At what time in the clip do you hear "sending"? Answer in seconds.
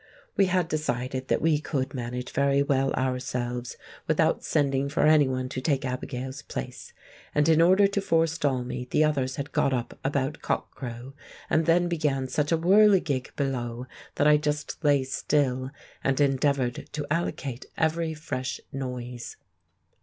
4.43-4.89